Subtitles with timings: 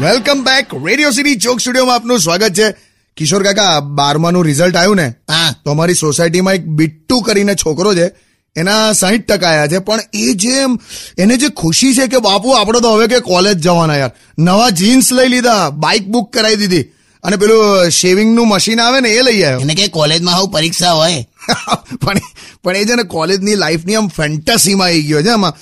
[0.00, 2.74] Welcome back radio city ચોક સ્ટુડિયોમાં આપનું સ્વાગત છે.
[3.16, 5.54] કિશોર કાકા બારમાનું રિઝલ્ટ આવ્યું ને હા.
[5.64, 8.10] તો અમારી સોસાયટીમાં એક બિટ્ટુ કરીને છોકરો છે
[8.56, 9.78] એના સાહીઠ ટકા આવ્યા છે.
[9.78, 10.54] પણ એ જે
[11.18, 14.10] એને જે ખુશી છે કે બાપુ આપણે તો હવે કે કોલેજ જવાના યાર.
[14.38, 16.82] નવા જીન્સ લઈ લીધા બાઇક બુક કરાવી દીધી.
[17.22, 19.60] અને પેલું શેવિંગનું મશીન આવે ને એ લઈ આવ્યો.
[19.60, 21.26] એને કે કોલેજમાં હું પરીક્ષા હોય.
[22.02, 22.12] પણ
[22.62, 25.54] પણ એ છે ને કોલેજની લાઈફની આમ ફેન્ટસીમાં આવી ગયો છે આમાં.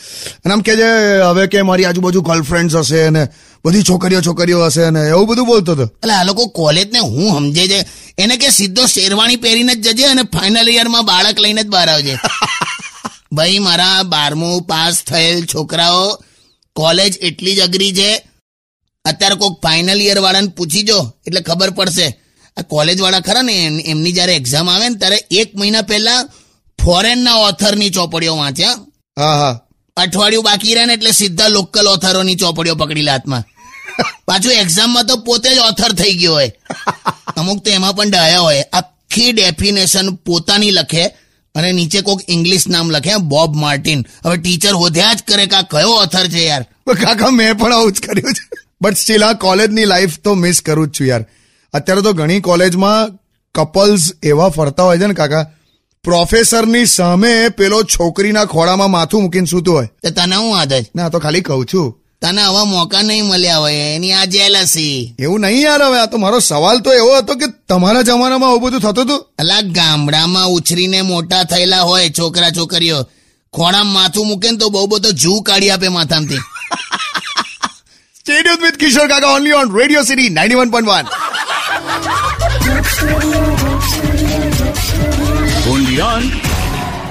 [0.45, 0.89] અને આમ કે છે
[1.23, 3.29] હવે કે મારી આજુબાજુ ગર્લફ્રેન્ડ્સ હશે ને
[3.65, 5.83] બધી છોકરીઓ છોકરીઓ હશે ને એવું બધું બોલતો હતો.
[5.83, 7.87] એટલે આ લોકો કોલેજને હું સમજે છે
[8.19, 12.19] એને કે સીધો શેરવાણી પહેરીને જ જજે અને ફાઇનલ યરમાં બાળક લઈને જ બહાર આવજે.
[13.33, 16.19] ભાઈ મારા બારમું પાસ થયેલ છોકરાઓ
[16.77, 18.27] કોલેજ એટલી જ અઘરી છે.
[19.05, 22.21] અત્યારે કોઈક ફાઇનલ યર વાળાને પૂછી જો એટલે ખબર પડશે.
[22.57, 26.25] આ કોલેજ વાળા ખરા ને એમની જ્યારે એક્ઝામ આવે ને ત્યારે એક મહિના પહેલા
[26.85, 28.77] ફોરેનના ઓથરની ચોપડીઓ વાંચ્યા
[29.17, 29.37] હા?
[29.37, 29.55] હા
[29.97, 33.45] અઠવાડિયું બાકી રહે ને એટલે સીધા લોકલ ઓથરોની ચોપડીઓ પકડી લાતમાં
[34.27, 36.51] પાછું એક્ઝામમાં તો પોતે જ ઓથર થઈ ગયો હોય.
[37.37, 38.65] અમુક તો એમાં પણ ડાયા હોય.
[38.73, 41.05] આખી ડેફિનેશન પોતાની લખે
[41.55, 45.93] અને નીચે કોક ઇંગ્લિશ નામ લખે બોબ માર્ટિન હવે ટીચર હોધ્યા જ કરે કે કયો
[46.05, 46.65] ઓથર છે યાર?
[47.05, 48.45] કાકા મેં પણ આવું જ કર્યું છે.
[48.81, 51.25] બટ સ્ટીલ આ કોલેજની લાઈફ તો મિસ કરું જ છું યાર.
[51.75, 53.19] અત્યારે તો ઘણી કોલેજમાં
[53.55, 55.45] કપલ્સ એવા ફરતા હોય છે ને કાકા
[56.05, 59.89] પ્રોફેસરની સામે પેલો છોકરીના ખોળામાં માથું મૂકીને સૂતો હોય.
[60.03, 61.89] તો તને હું આદત ના તો ખાલી કહું છું.
[62.23, 66.19] તને આવા મોકા નહીં મળ્યા હોય એની આ જેલસી એવું નહીં યાર હવે આ તો
[66.19, 69.21] મારો સવાલ તો એવો હતો કે તમારા જમાનામાં આવું બધું થતું હતું?
[69.39, 72.99] અલા ગામડામાં ઉછરીને મોટા થયેલા હોય છોકરા છોકરીઓ
[73.55, 76.43] ખોળા માથું મૂકે ને તો બહુ બધો જૂ કાઢી આપે માથામાંથી.
[78.19, 81.07] સ્ટેડિયમ વિથ કિશોર કાકા only on radio city ninety one point one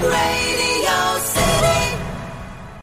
[0.02, 0.59] Radio.